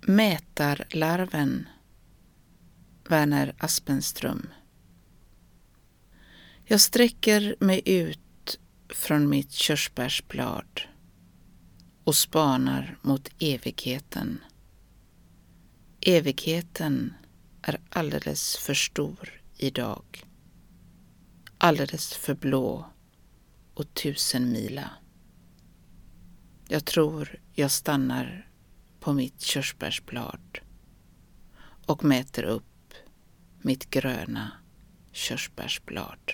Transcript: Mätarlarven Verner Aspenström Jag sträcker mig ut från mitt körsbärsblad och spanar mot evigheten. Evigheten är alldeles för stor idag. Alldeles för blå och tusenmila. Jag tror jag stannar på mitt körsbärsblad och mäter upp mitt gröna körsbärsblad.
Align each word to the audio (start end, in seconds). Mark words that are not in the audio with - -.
Mätarlarven 0.00 1.68
Verner 3.08 3.54
Aspenström 3.58 4.48
Jag 6.64 6.80
sträcker 6.80 7.56
mig 7.60 7.82
ut 7.84 8.58
från 8.88 9.28
mitt 9.28 9.52
körsbärsblad 9.52 10.80
och 12.04 12.16
spanar 12.16 12.98
mot 13.02 13.28
evigheten. 13.38 14.40
Evigheten 16.00 17.14
är 17.62 17.80
alldeles 17.88 18.56
för 18.56 18.74
stor 18.74 19.42
idag. 19.56 20.24
Alldeles 21.58 22.14
för 22.14 22.34
blå 22.34 22.90
och 23.74 23.94
tusenmila. 23.94 24.90
Jag 26.68 26.84
tror 26.84 27.40
jag 27.52 27.70
stannar 27.70 28.50
på 29.06 29.12
mitt 29.12 29.40
körsbärsblad 29.40 30.58
och 31.86 32.04
mäter 32.04 32.42
upp 32.42 32.94
mitt 33.62 33.90
gröna 33.90 34.52
körsbärsblad. 35.12 36.32